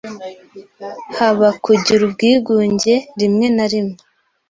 haba 1.17 1.47
kugira 1.63 2.01
ubwigunge 2.07 2.93
rimwe 3.19 3.47
na 3.55 3.65
rimwe 3.71 3.97